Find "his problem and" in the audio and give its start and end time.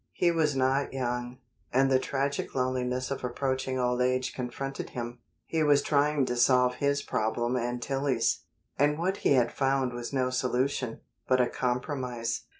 6.77-7.79